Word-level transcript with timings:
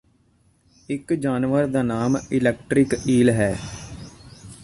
ਇਕ 0.89 1.13
ਜਾਨਵਰ 1.13 1.67
ਦਾ 1.67 1.81
ਨਾਮ 1.83 2.17
ਅਲੈਕਟਰਿਕ 2.17 2.95
ਈਲ 3.07 3.29
ਹੈ 3.29 3.55